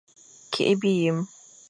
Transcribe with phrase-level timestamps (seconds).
[0.51, 1.19] Kikh biyem.